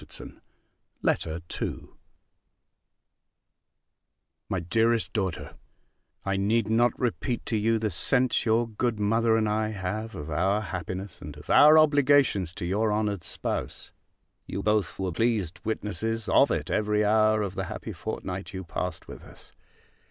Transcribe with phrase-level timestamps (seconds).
[1.03, 1.89] _LETTER II
[4.49, 5.53] MY DEAREST DAUGHTER,
[6.25, 10.31] I need not repeat to you the sense your good mother and I have of
[10.31, 13.91] our happiness, and of our obligations to your honoured spouse;
[14.47, 19.07] you both were pleased witnesses of it every hour of the happy fortnight you passed
[19.07, 19.53] with us.